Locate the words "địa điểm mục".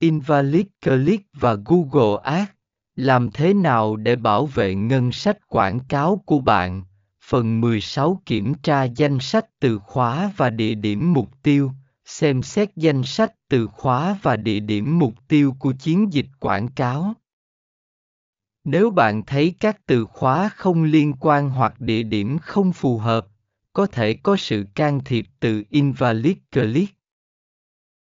10.50-11.42, 14.36-15.14